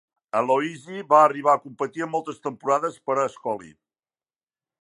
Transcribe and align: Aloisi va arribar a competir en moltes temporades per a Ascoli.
Aloisi 0.37 1.01
va 1.11 1.19
arribar 1.25 1.53
a 1.57 1.61
competir 1.67 2.05
en 2.07 2.11
moltes 2.15 2.43
temporades 2.49 2.99
per 3.11 3.19
a 3.21 3.27
Ascoli. 3.29 3.73